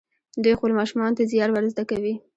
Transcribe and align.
دوی 0.43 0.57
خپلو 0.57 0.73
ماشومانو 0.79 1.17
ته 1.17 1.23
زیار 1.31 1.49
ور 1.51 1.63
زده 1.71 1.83
کوي. 1.89 2.13